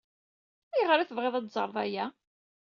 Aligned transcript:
Ayɣer 0.73 0.97
ay 0.99 1.07
tebɣiḍ 1.07 1.35
ad 1.35 1.45
teẓreḍ 1.45 1.77
aya? 1.83 2.05